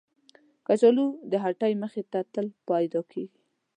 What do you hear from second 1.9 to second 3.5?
ته تل پیدا کېږي